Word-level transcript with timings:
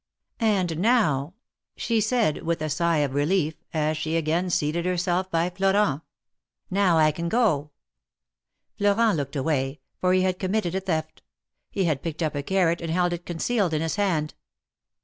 '^And 0.39 0.79
now," 0.79 1.35
she 1.75 2.01
said, 2.01 2.41
with 2.41 2.59
a 2.63 2.71
sigh 2.71 2.97
of 3.05 3.13
relief, 3.13 3.53
as 3.71 3.97
she 3.97 4.17
again 4.17 4.49
seated 4.49 4.83
herself 4.83 5.29
by 5.29 5.51
Florent; 5.51 6.01
now 6.71 6.97
I 6.97 7.11
can 7.11 7.29
go." 7.29 7.69
Florent 8.79 9.15
looked 9.15 9.35
away, 9.35 9.79
for 9.99 10.13
he 10.13 10.21
had 10.23 10.39
committed 10.39 10.73
a 10.73 10.79
theft. 10.79 11.21
He 11.69 11.83
had 11.83 12.01
picked 12.01 12.23
up 12.23 12.33
a 12.33 12.41
carrot 12.41 12.81
and 12.81 12.89
held 12.89 13.13
it 13.13 13.27
concealed 13.27 13.75
in 13.75 13.83
his 13.83 13.97
hand. 13.97 14.33